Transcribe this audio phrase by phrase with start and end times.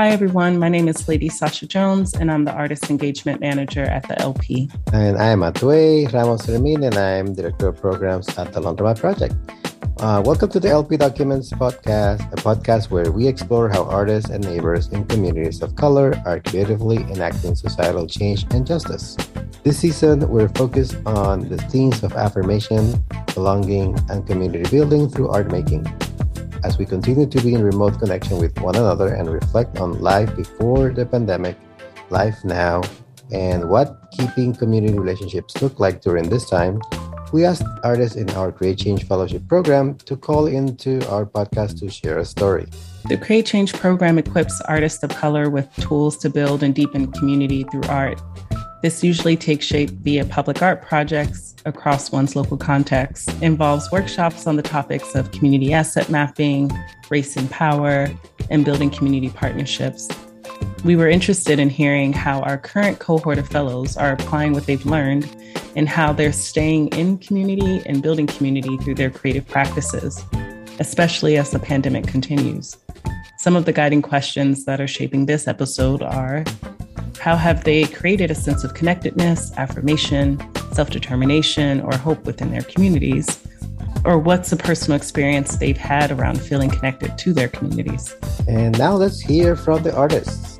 [0.00, 0.58] Hi, everyone.
[0.58, 4.70] My name is Lady Sasha Jones, and I'm the Artist Engagement Manager at the LP.
[4.94, 9.34] And I am Hatuey Ramos-Fermín, and I'm Director of Programs at the Laundromat Project.
[9.98, 14.42] Uh, welcome to the LP Documents podcast, a podcast where we explore how artists and
[14.42, 19.18] neighbors in communities of color are creatively enacting societal change and justice.
[19.64, 23.04] This season, we're focused on the themes of affirmation,
[23.34, 25.84] belonging, and community building through art making.
[26.62, 30.34] As we continue to be in remote connection with one another and reflect on life
[30.36, 31.56] before the pandemic,
[32.10, 32.82] life now,
[33.32, 36.82] and what keeping community relationships look like during this time,
[37.32, 41.88] we asked artists in our Create Change Fellowship program to call into our podcast to
[41.88, 42.66] share a story.
[43.06, 47.64] The Create Change program equips artists of color with tools to build and deepen community
[47.70, 48.20] through art.
[48.82, 54.56] This usually takes shape via public art projects across one's local context, involves workshops on
[54.56, 56.70] the topics of community asset mapping,
[57.10, 58.08] race and power,
[58.48, 60.08] and building community partnerships.
[60.82, 64.86] We were interested in hearing how our current cohort of fellows are applying what they've
[64.86, 65.28] learned
[65.76, 70.24] and how they're staying in community and building community through their creative practices,
[70.78, 72.78] especially as the pandemic continues.
[73.36, 76.44] Some of the guiding questions that are shaping this episode are
[77.20, 80.40] how have they created a sense of connectedness, affirmation,
[80.72, 83.46] self determination, or hope within their communities?
[84.06, 88.16] Or what's a personal experience they've had around feeling connected to their communities?
[88.48, 90.58] And now let's hear from the artists.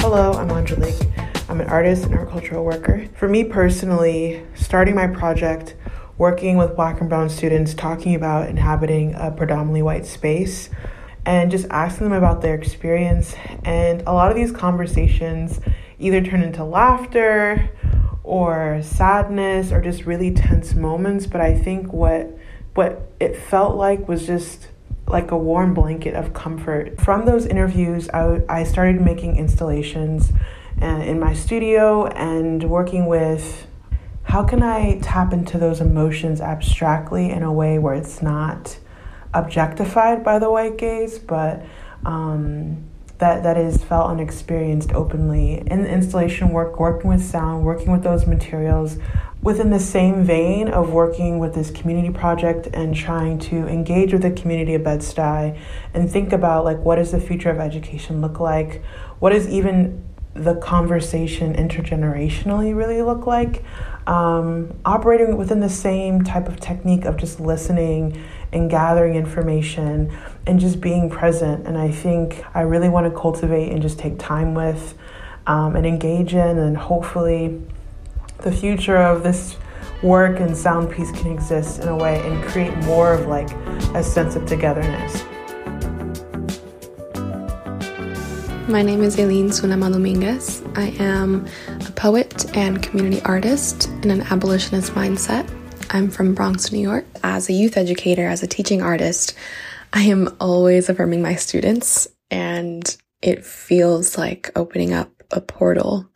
[0.00, 1.10] Hello, I'm Anjelic.
[1.48, 3.08] I'm an artist and art cultural worker.
[3.14, 5.76] For me personally, starting my project,
[6.18, 10.68] working with black and brown students, talking about inhabiting a predominantly white space,
[11.26, 13.34] and just asking them about their experience.
[13.64, 15.60] And a lot of these conversations
[15.98, 17.68] either turn into laughter
[18.22, 21.26] or sadness or just really tense moments.
[21.26, 22.38] But I think what
[22.74, 24.68] what it felt like was just
[25.08, 27.00] like a warm blanket of comfort.
[27.00, 30.32] From those interviews, I, I started making installations
[30.82, 33.66] uh, in my studio and working with
[34.24, 38.78] how can I tap into those emotions abstractly in a way where it's not
[39.36, 41.62] objectified by the white gaze, but
[42.04, 42.84] um,
[43.18, 47.90] that that is felt and experienced openly in the installation work, working with sound, working
[47.90, 48.98] with those materials,
[49.42, 54.22] within the same vein of working with this community project and trying to engage with
[54.22, 55.58] the community of Bed-Stuy
[55.94, 58.82] and think about like what does the future of education look like?
[59.18, 60.04] What is even
[60.34, 63.62] the conversation intergenerationally really look like?
[64.06, 70.60] Um, operating within the same type of technique of just listening and gathering information and
[70.60, 71.66] just being present.
[71.66, 74.96] And I think I really want to cultivate and just take time with
[75.46, 77.60] um, and engage in, and hopefully,
[78.38, 79.56] the future of this
[80.02, 83.50] work and sound piece can exist in a way and create more of like
[83.94, 85.24] a sense of togetherness.
[88.68, 90.60] My name is Ayling Zulema Dominguez.
[90.74, 91.46] I am
[91.86, 95.48] a poet and community artist in an abolitionist mindset.
[95.90, 97.06] I'm from Bronx, New York.
[97.22, 99.34] As a youth educator, as a teaching artist,
[99.92, 106.08] I am always affirming my students, and it feels like opening up a portal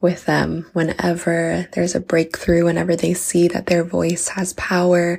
[0.00, 5.18] with them whenever there's a breakthrough, whenever they see that their voice has power,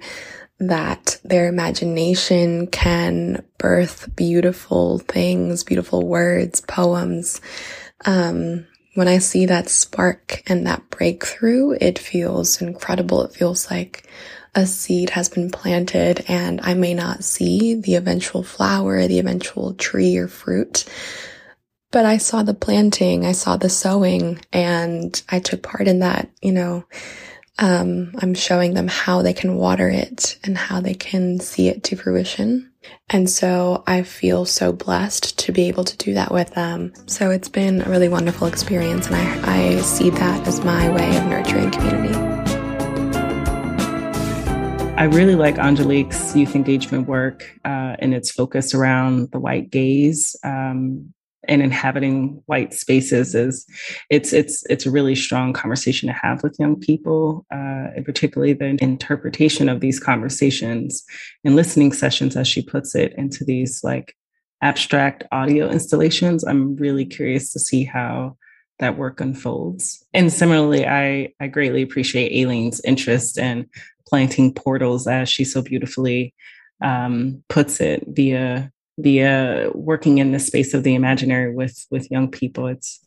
[0.59, 7.42] that their imagination can birth beautiful things, beautiful words, poems.
[8.06, 8.66] Um,
[8.97, 13.22] when I see that spark and that breakthrough, it feels incredible.
[13.25, 14.09] It feels like
[14.56, 19.75] a seed has been planted and I may not see the eventual flower, the eventual
[19.75, 20.86] tree or fruit,
[21.91, 26.31] but I saw the planting, I saw the sowing and I took part in that,
[26.41, 26.84] you know.
[27.59, 31.84] Um, I'm showing them how they can water it and how they can see it
[31.84, 32.72] to fruition.
[33.09, 36.94] And so I feel so blessed to be able to do that with them.
[37.06, 41.16] So it's been a really wonderful experience, and I, I see that as my way
[41.18, 42.14] of nurturing community.
[44.98, 50.36] I really like Anjelic's youth engagement work uh, and its focus around the white gaze.
[50.44, 51.13] Um,
[51.48, 53.66] and inhabiting white spaces is
[54.10, 58.54] it's it's it's a really strong conversation to have with young people uh, and particularly
[58.54, 61.04] the interpretation of these conversations
[61.44, 64.16] and listening sessions as she puts it into these like
[64.62, 66.44] abstract audio installations.
[66.44, 68.38] I'm really curious to see how
[68.80, 70.06] that work unfolds.
[70.14, 73.68] And similarly i i greatly appreciate Ayling's interest in
[74.08, 76.34] planting portals as she so beautifully
[76.82, 82.30] um, puts it via via working in the space of the imaginary with with young
[82.30, 83.06] people it's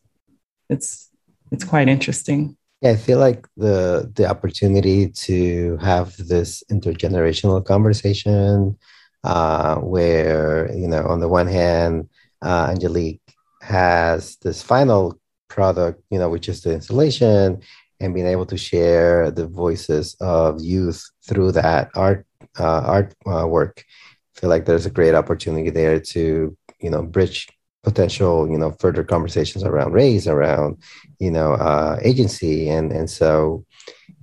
[0.69, 1.09] it's
[1.51, 8.77] it's quite interesting yeah i feel like the the opportunity to have this intergenerational conversation
[9.23, 12.09] uh, where you know on the one hand,
[12.41, 13.19] uh, Anjelic
[13.61, 17.61] has this final product, you know, which is the installation,
[17.99, 22.25] and being able to share the voices of youth through that art
[22.59, 23.83] uh, art uh, work.
[24.41, 27.47] Feel like there's a great opportunity there to you know bridge
[27.83, 30.77] potential you know further conversations around race around
[31.19, 32.67] you know uh, agency.
[32.67, 33.63] And and so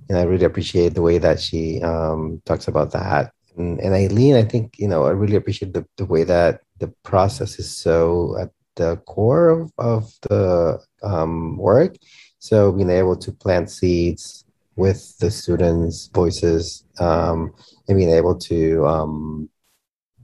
[0.09, 3.31] and I really appreciate the way that she um, talks about that.
[3.55, 6.93] And, and Ayling I think you know I really appreciate the, the way that the
[7.03, 11.95] process is so at the core of, of the um, work.
[12.39, 14.45] So being able to plant seeds
[14.75, 17.53] with the students voices um,
[17.87, 19.49] and being able to um,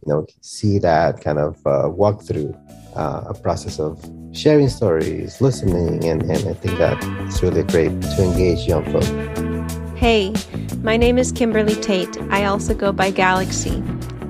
[0.05, 2.55] you know see that kind of uh, walk through
[2.95, 3.99] uh, a process of
[4.33, 6.97] sharing stories, listening, and, and I think that
[7.27, 9.97] it's really great to engage young folk.
[9.97, 10.33] Hey,
[10.81, 12.17] my name is Kimberly Tate.
[12.29, 13.81] I also go by Galaxy.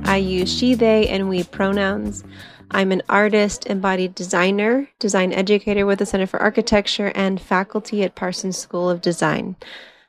[0.04, 2.24] I use she, they, and we pronouns.
[2.72, 8.16] I'm an artist, embodied designer, design educator with the Center for Architecture, and faculty at
[8.16, 9.56] Parsons School of Design.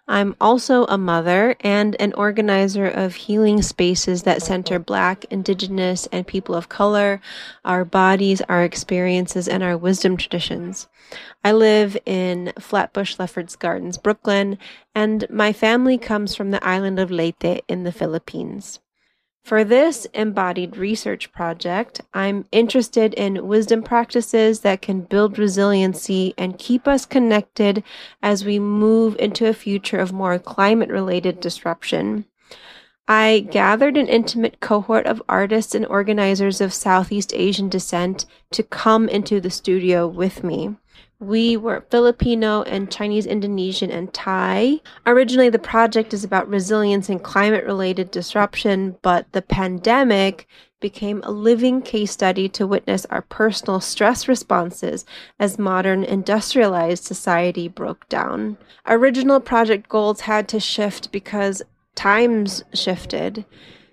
[0.08, 6.26] I'm also a mother and an organizer of healing spaces that center Black, Indigenous, and
[6.26, 7.20] people of color,
[7.64, 10.86] our bodies, our experiences, and our wisdom traditions.
[11.44, 14.58] I live in Flatbush Lefferts Gardens, Brooklyn,
[14.94, 18.78] and my family comes from the island of Leyte in the Philippines.
[19.46, 26.58] For this embodied research project, I'm interested in wisdom practices that can build resiliency and
[26.58, 27.84] keep us connected
[28.20, 32.24] as we move into a future of more climate related disruption.
[33.06, 39.08] I gathered an intimate cohort of artists and organizers of Southeast Asian descent to come
[39.08, 40.74] into the studio with me.
[41.18, 44.80] We were Filipino and Chinese, Indonesian, and Thai.
[45.06, 50.46] Originally, the project is about resilience and climate related disruption, but the pandemic
[50.78, 55.06] became a living case study to witness our personal stress responses
[55.38, 58.58] as modern industrialized society broke down.
[58.86, 61.62] Original project goals had to shift because
[61.94, 63.46] times shifted.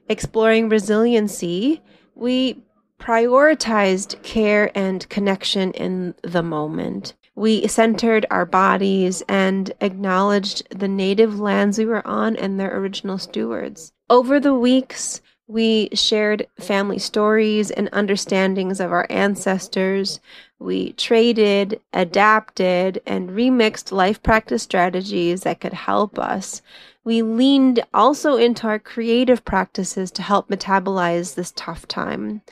[0.09, 1.81] Exploring resiliency,
[2.15, 2.61] we
[3.03, 7.13] prioritized care and connection in the moment.
[7.35, 13.17] We centered our bodies and acknowledged the native lands we were on and their original
[13.17, 13.91] stewards.
[14.09, 20.21] Over the weeks, we shared family stories and understandings of our ancestors.
[20.59, 26.61] We traded, adapted, and remixed life practice strategies that could help us.
[27.03, 32.43] We leaned also into our creative practices to help metabolize this tough time.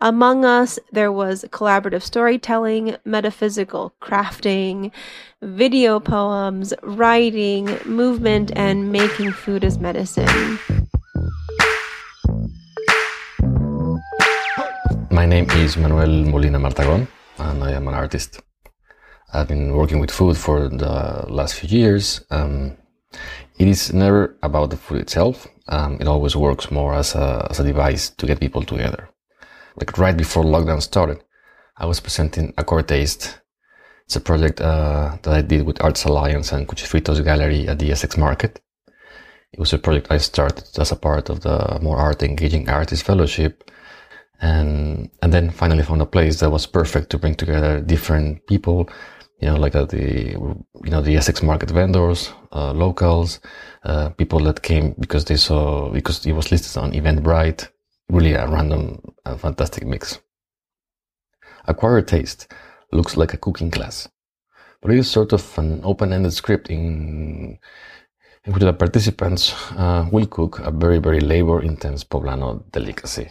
[0.00, 4.92] Among us, there was collaborative storytelling, metaphysical crafting,
[5.42, 10.60] video poems, writing, movement, and making food as medicine.
[15.10, 17.08] My name is Manuel Molina Martagon,
[17.38, 18.40] and I am an artist.
[19.32, 22.24] I've been working with food for the last few years.
[22.30, 22.76] Um,
[23.58, 25.48] it is never about the food itself.
[25.66, 29.08] Um, it always works more as a, as a device to get people together
[29.78, 31.22] like right before lockdown started,
[31.76, 33.40] I was presenting Acquired Taste.
[34.06, 37.92] It's a project uh, that I did with Arts Alliance and Cuchifritos Gallery at the
[37.92, 38.60] Essex Market.
[39.52, 43.04] It was a project I started as a part of the More Art Engaging Artist
[43.04, 43.70] Fellowship.
[44.40, 48.88] And, and then finally found a place that was perfect to bring together different people,
[49.40, 50.30] you know, like uh, the,
[50.84, 53.40] you know, the Essex Market vendors, uh, locals,
[53.84, 57.68] uh, people that came because they saw, because it was listed on Eventbrite,
[58.08, 60.18] really a random and fantastic mix.
[61.66, 62.52] Acquired Taste
[62.92, 64.08] looks like a cooking class,
[64.80, 67.58] but it is sort of an open-ended script in,
[68.44, 73.30] in which the participants uh, will cook a very, very labor-intense poblano delicacy,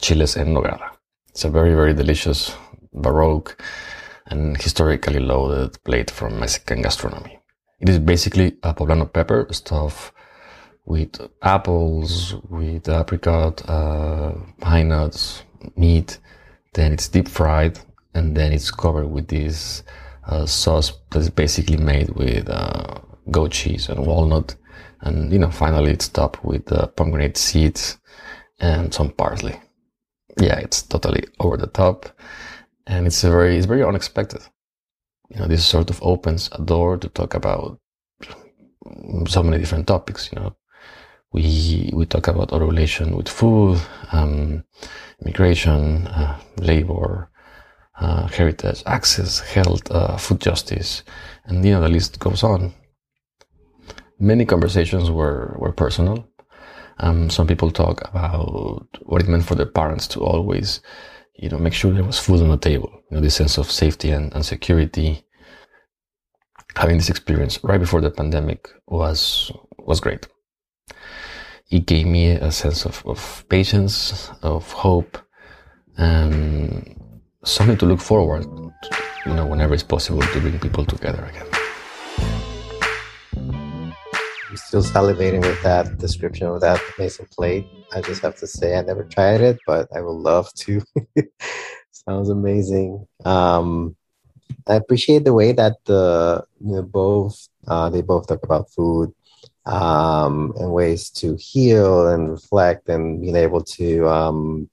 [0.00, 0.90] chiles en nogada.
[1.28, 2.54] It's a very, very delicious,
[2.92, 3.60] baroque,
[4.26, 7.38] and historically loaded plate from Mexican gastronomy.
[7.80, 10.12] It is basically a poblano pepper stuffed
[10.84, 15.42] with apples, with apricot, uh, pine nuts,
[15.76, 16.18] meat.
[16.74, 17.78] Then it's deep fried,
[18.14, 19.82] and then it's covered with this
[20.26, 22.98] uh, sauce that is basically made with uh,
[23.30, 24.56] goat cheese and walnut.
[25.00, 27.98] And you know, finally, it's topped with uh, pomegranate seeds
[28.60, 29.60] and some parsley.
[30.40, 32.06] Yeah, it's totally over the top,
[32.86, 34.42] and it's very, it's very unexpected.
[35.30, 37.78] You know, this sort of opens a door to talk about
[39.28, 40.30] so many different topics.
[40.32, 40.56] You know,
[41.34, 43.80] we we talk about our relation with food,
[44.12, 44.64] um,
[45.20, 47.28] immigration, uh, labor,
[48.00, 51.02] uh, heritage, access, health, uh, food justice,
[51.46, 52.72] and you know the list goes on.
[54.20, 56.24] Many conversations were were personal.
[56.98, 60.80] Um, some people talk about what it meant for their parents to always,
[61.34, 62.90] you know, make sure there was food on the table.
[63.10, 65.24] You know, this sense of safety and, and security.
[66.76, 70.28] Having this experience right before the pandemic was was great.
[71.70, 75.16] It gave me a sense of, of patience, of hope,
[75.96, 77.00] and
[77.42, 78.70] something to look forward to,
[79.24, 81.46] you know, whenever it's possible to bring people together again.
[84.50, 87.66] I'm still salivating with that description of that amazing plate.
[87.94, 90.82] I just have to say I never tried it, but I would love to.
[91.92, 93.06] Sounds amazing.
[93.24, 93.96] Um,
[94.66, 99.14] I appreciate the way that the both uh, they both talk about food
[99.66, 104.68] um, and ways to heal and reflect and being able to um,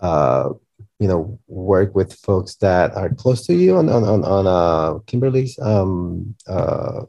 [0.00, 0.50] uh,
[0.98, 4.98] you know work with folks that are close to you on on on, on uh,
[5.06, 7.04] Kimberly's um, uh,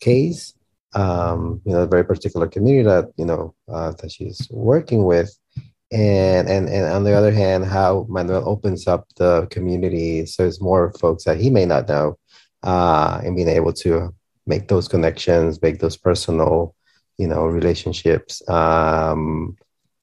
[0.00, 0.54] case.
[0.94, 5.36] Um, you know, a very particular community that you know uh, that she's working with,
[5.92, 10.60] and and and on the other hand, how Manuel opens up the community so it's
[10.60, 12.18] more folks that he may not know,
[12.62, 14.14] uh, and being able to
[14.46, 16.74] make those connections, make those personal,
[17.18, 19.56] you know, relationships, um,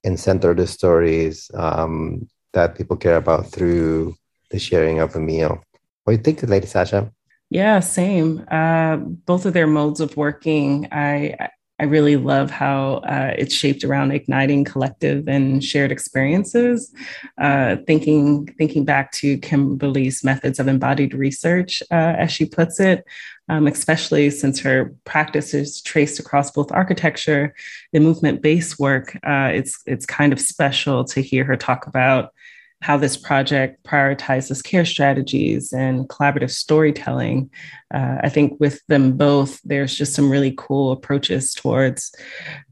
[0.03, 4.15] and center the stories um, that people care about through
[4.51, 5.63] the sharing of a meal.
[6.03, 7.11] What do you think, Lady Sasha?
[7.49, 8.45] Yeah, same.
[8.49, 13.83] Uh, both of their modes of working, I I really love how uh, it's shaped
[13.83, 16.93] around igniting collective and shared experiences.
[17.41, 23.03] Uh, thinking thinking back to Kimberly's methods of embodied research, uh, as she puts it,
[23.49, 27.53] um, especially since her practice is traced across both architecture
[27.93, 29.15] and movement-based work.
[29.23, 32.33] Uh, it's it's kind of special to hear her talk about
[32.81, 37.49] how this project prioritizes care strategies and collaborative storytelling.
[37.93, 42.13] Uh, I think with them both, there's just some really cool approaches towards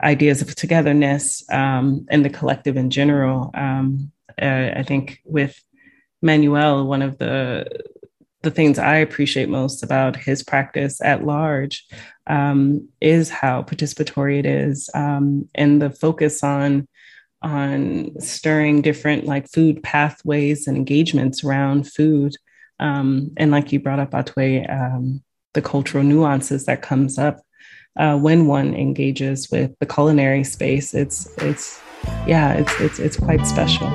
[0.04, 3.51] ideas of togetherness um, and the collective in general.
[3.54, 4.12] Um,
[4.42, 5.58] uh, I think with
[6.22, 7.66] Manuel, one of the
[8.43, 11.86] the things I appreciate most about his practice at large
[12.27, 16.88] um, is how participatory it is um, and the focus on
[17.43, 22.36] on stirring different like food pathways and engagements around food.
[22.79, 27.41] Um, and like you brought up, Hatuey, um, the cultural nuances that comes up
[27.98, 30.93] uh, when one engages with the culinary space.
[30.93, 31.81] It's it's
[32.27, 33.91] yeah, it's it's it's quite special.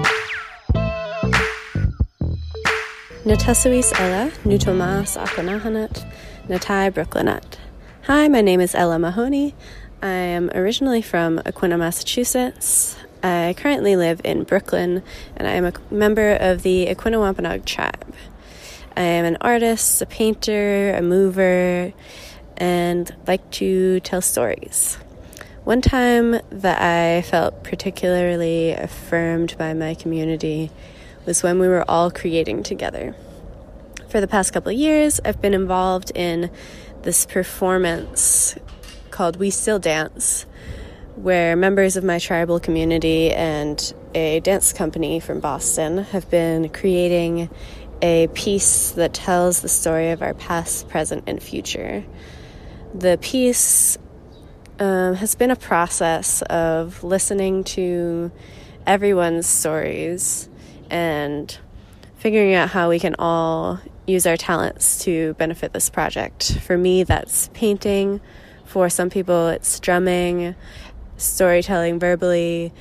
[3.26, 6.08] Natasuis Ella, Nutomas Akanahanat,
[6.46, 7.56] Natai Brooklynat.
[8.02, 9.52] Hi, my name is Ella Mahoney.
[10.00, 12.96] I am originally from Aquinnah, Massachusetts.
[13.24, 15.02] I currently live in Brooklyn
[15.34, 18.14] and I am a member of the Aquinnah Wampanoag tribe.
[18.96, 21.92] I am an artist, a painter, a mover,
[22.56, 24.98] and like to tell stories.
[25.64, 30.70] One time that I felt particularly affirmed by my community
[31.26, 33.14] was when we were all creating together.
[34.08, 36.50] For the past couple of years, I've been involved in
[37.02, 38.56] this performance
[39.10, 40.46] called We Still Dance,
[41.16, 47.50] where members of my tribal community and a dance company from Boston have been creating
[48.02, 52.04] a piece that tells the story of our past, present, and future.
[52.94, 53.98] The piece
[54.78, 58.30] um, has been a process of listening to
[58.86, 60.48] everyone's stories
[60.90, 61.56] and
[62.16, 66.58] figuring out how we can all use our talents to benefit this project.
[66.60, 68.20] For me, that's painting.
[68.64, 70.54] For some people, it's drumming
[71.16, 72.72] storytelling verbally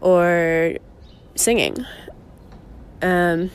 [0.00, 0.74] or
[1.34, 1.84] singing.
[3.02, 3.50] Um,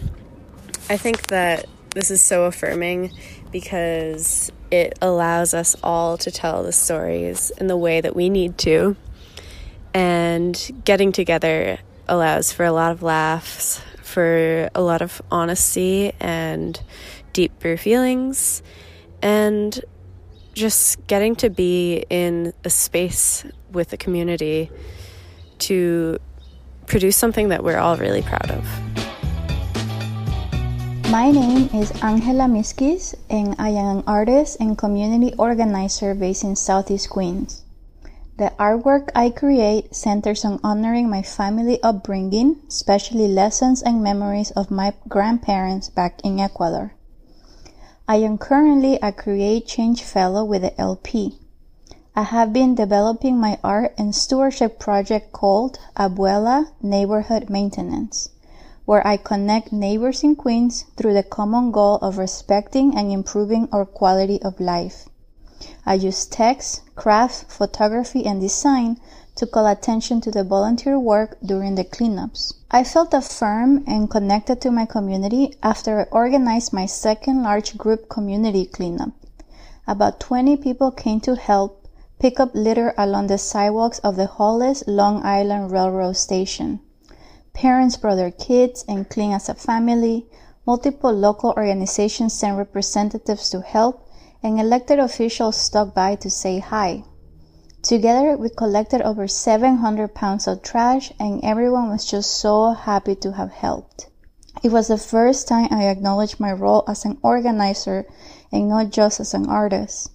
[0.89, 1.65] I think that
[1.96, 3.12] this is so affirming
[3.51, 8.58] because it allows us all to tell the stories in the way that we need
[8.60, 8.96] to.
[9.93, 16.81] And getting together allows for a lot of laughs, for a lot of honesty and
[17.31, 18.61] deeper feelings,
[19.21, 19.79] and
[20.53, 24.69] just getting to be in a space with a community
[25.59, 26.17] to
[26.87, 28.65] produce something that we're all really proud of.
[31.09, 36.55] My name is Angela Miskis, and I am an artist and community organizer based in
[36.55, 37.63] Southeast Queens.
[38.39, 44.72] The artwork I create centers on honoring my family upbringing, especially lessons and memories of
[44.72, 46.93] my grandparents back in Ecuador.
[48.08, 51.38] I am currently a Create Change Fellow with the LP.
[52.15, 58.29] I have been developing my art and stewardship project called Abuela Neighborhood Maintenance,
[58.86, 63.86] where I connect neighbors in Queens through the common goal of respecting and improving our
[63.86, 65.08] quality of life.
[65.85, 68.99] I use text, craft, photography, and design
[69.35, 72.53] to call attention to the volunteer work during the cleanups.
[72.71, 78.09] I felt affirmed and connected to my community after I organized my second large group
[78.09, 79.11] community cleanup.
[79.87, 81.87] About 20 people came to help
[82.19, 86.81] pick up litter along the sidewalks of the Hollis Long Island Railroad Station.
[87.53, 90.27] Parents brought their kids and cleaned as a family.
[90.67, 94.05] Multiple local organizations sent representatives to help,
[94.41, 97.03] and elected officials stopped by to say hi.
[97.81, 103.31] Together, we collected over 700 pounds of trash, and everyone was just so happy to
[103.31, 104.10] have helped.
[104.62, 108.05] It was the first time I acknowledged my role as an organizer
[108.51, 110.12] and not just as an artist.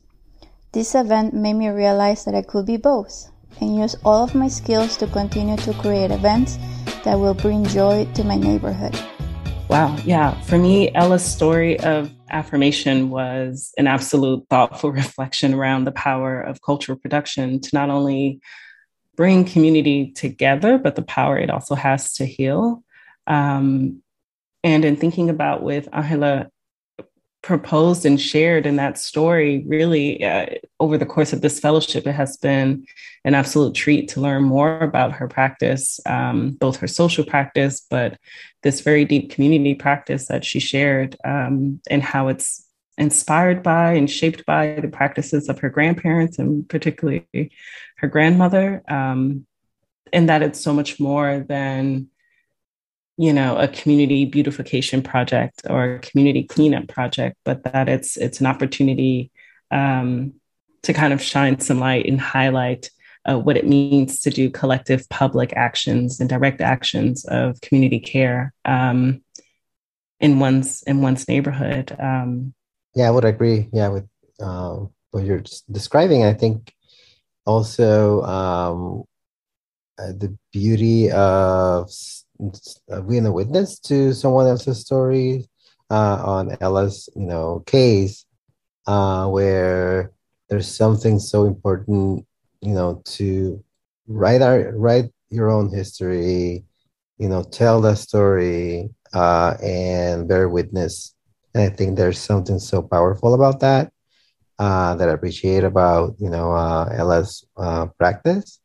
[0.73, 4.49] This event made me realize that I could be both and use all of my
[4.49, 6.59] skills to continue to create events
[7.04, 8.99] that will bring joy to my neighborhood.
[9.69, 9.97] Wow.
[10.04, 10.38] Yeah.
[10.43, 16.60] For me, Ella's story of affirmation was an absolute thoughtful reflection around the power of
[16.60, 18.40] cultural production to not only
[19.16, 22.82] bring community together, but the power it also has to heal.
[23.26, 24.02] Um,
[24.64, 26.50] and in thinking about with Angela
[27.44, 30.46] proposed and shared in that story, really uh,
[30.80, 32.86] over the course of this fellowship, it has been
[33.26, 38.18] an absolute treat to learn more about her practice, um, both her social practice, but
[38.62, 44.10] this very deep community practice that she shared, um, and how it's inspired by and
[44.10, 47.52] shaped by the practices of her grandparents and particularly
[47.98, 49.46] her grandmother, um,
[50.14, 52.08] and that it's so much more than
[53.16, 58.40] you know a community beautification project or a community cleanup project but that it's it's
[58.40, 59.30] an opportunity
[59.71, 60.35] um,
[60.83, 62.90] to kind of shine some light and highlight
[63.26, 68.52] uh, what it means to do collective public actions and direct actions of community care
[68.64, 69.23] um,
[70.21, 72.52] in one's in one's neighborhood um,
[72.94, 73.68] yeah i would agree.
[73.73, 74.09] Yeah with
[74.40, 74.78] uh,
[75.12, 76.75] what you're describing i think
[77.47, 79.04] also um,
[79.99, 81.88] uh, the beauty of
[83.08, 85.48] being a witness to someone else's story
[85.90, 88.26] uh, on Ella's, you know, case,
[88.86, 90.12] uh, where
[90.49, 92.26] there's something so important,
[92.60, 93.62] you know, to
[94.06, 96.64] write our write your own history,
[97.18, 101.14] you know, tell the story, uh, and bear witness.
[101.54, 103.92] And I think there's something so powerful about that
[104.58, 108.60] uh, that I appreciate about you know uh, Ella's uh, practice,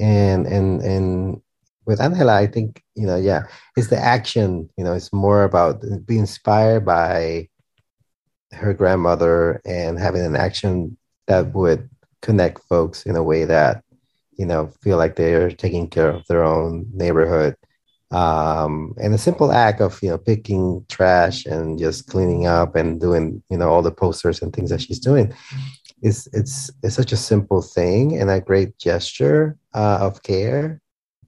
[0.00, 1.40] and and and
[1.86, 3.44] with Angela, I think you know, yeah,
[3.76, 4.68] it's the action.
[4.76, 7.48] You know, it's more about being inspired by
[8.52, 11.88] her grandmother and having an action that would
[12.20, 13.82] connect folks in a way that
[14.38, 17.56] you know feel like they're taking care of their own neighborhood.
[18.10, 23.00] Um, and a simple act of you know picking trash and just cleaning up and
[23.00, 25.32] doing you know all the posters and things that she's doing
[26.02, 30.81] is it's it's such a simple thing and a great gesture uh, of care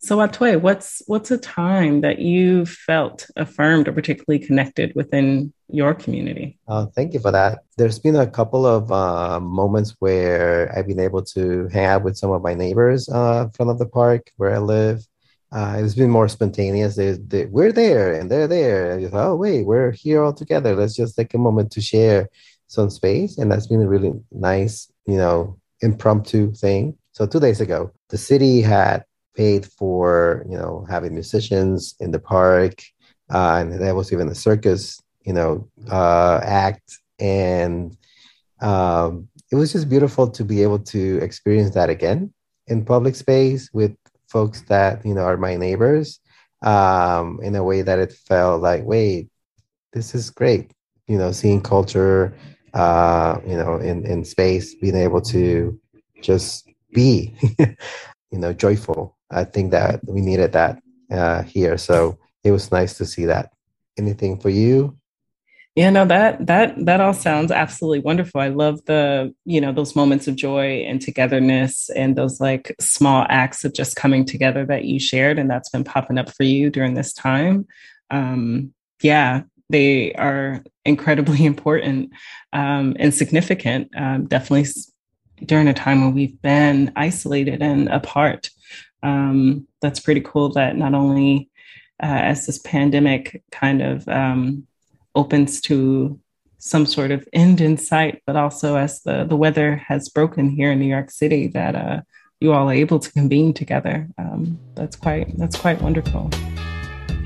[0.04, 5.94] so, Hatuey, what's what's a time that you felt affirmed or particularly connected within your
[5.94, 6.58] community?
[6.68, 7.60] Uh, thank you for that.
[7.78, 12.18] There's been a couple of uh, moments where I've been able to hang out with
[12.18, 15.06] some of my neighbors uh, in front of the park where I live.
[15.50, 16.96] Uh, it's been more spontaneous.
[16.96, 18.90] They, they, we're there and they're there.
[18.90, 20.76] And just, oh, wait, we're here all together.
[20.76, 22.28] Let's just take a moment to share
[22.66, 23.38] some space.
[23.38, 26.98] And that's been a really nice, you know, impromptu thing.
[27.12, 32.18] So two days ago, the city had paid for you know having musicians in the
[32.18, 32.82] park
[33.32, 36.98] uh, and there was even a circus you know uh, act.
[37.18, 37.96] And
[38.60, 42.32] um, it was just beautiful to be able to experience that again
[42.66, 43.94] in public space with
[44.28, 46.20] folks that you know are my neighbors
[46.62, 49.28] um, in a way that it felt like wait
[49.92, 50.72] this is great
[51.06, 52.34] you know seeing culture
[52.72, 55.78] uh, you know in, in space being able to
[56.22, 61.76] just be you know joyful I think that we needed that uh, here.
[61.78, 63.52] So it was nice to see that.
[63.96, 64.96] Anything for you?
[65.76, 68.40] Yeah, no, that that that all sounds absolutely wonderful.
[68.40, 73.26] I love the, you know, those moments of joy and togetherness and those like small
[73.28, 76.70] acts of just coming together that you shared and that's been popping up for you
[76.70, 77.66] during this time.
[78.10, 82.12] Um, yeah, they are incredibly important
[82.52, 83.90] um, and significant.
[83.96, 84.70] Um, definitely
[85.44, 88.50] during a time when we've been isolated and apart
[89.04, 91.50] um, that's pretty cool that not only
[92.02, 94.66] uh, as this pandemic kind of um,
[95.14, 96.18] opens to
[96.58, 100.72] some sort of end in sight, but also as the, the weather has broken here
[100.72, 102.00] in New York City, that uh,
[102.40, 104.08] you all are able to convene together.
[104.16, 106.30] Um, that's quite that's quite wonderful.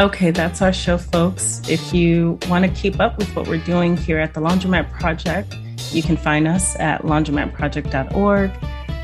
[0.01, 1.61] Okay, that's our show, folks.
[1.69, 5.57] If you want to keep up with what we're doing here at the Laundromat Project,
[5.93, 8.51] you can find us at laundromatproject.org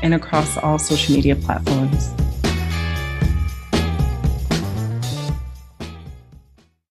[0.03, 2.11] and across all social media platforms.